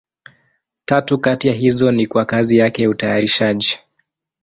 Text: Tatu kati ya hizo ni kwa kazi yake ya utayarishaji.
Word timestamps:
Tatu 0.85 1.19
kati 1.19 1.47
ya 1.47 1.53
hizo 1.53 1.91
ni 1.91 2.07
kwa 2.07 2.25
kazi 2.25 2.57
yake 2.57 2.83
ya 2.83 2.89
utayarishaji. 2.89 3.79